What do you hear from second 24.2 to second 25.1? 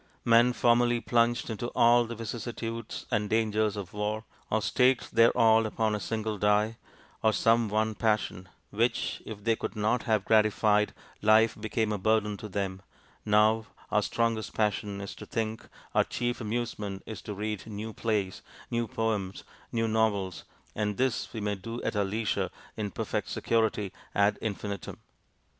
infinitum.